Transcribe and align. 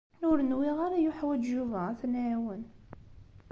Ur 0.29 0.37
nwiɣ 0.49 0.77
ara 0.85 0.97
yuḥwaǧ 1.03 1.43
Yuba 1.55 1.79
ad 1.89 1.97
t-nɛiwen. 1.99 2.63